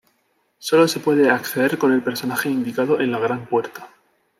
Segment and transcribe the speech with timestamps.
[0.57, 3.87] Sólo se puede acceder con el personaje indicado en la gran puerta.